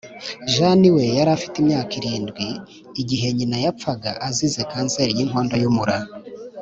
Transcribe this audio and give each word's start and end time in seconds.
Jeannie 0.51 0.93
we 0.95 1.03
yari 1.17 1.31
afite 1.37 1.55
imyaka 1.59 1.91
irindwi 1.99 2.47
igihe 3.01 3.27
nyina 3.37 3.57
yapfaga 3.65 4.09
azize 4.27 4.61
kanseri 4.71 5.11
y’inkondo 5.17 5.55
y’umura 5.63 5.95